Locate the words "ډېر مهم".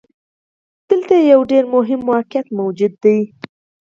1.51-2.01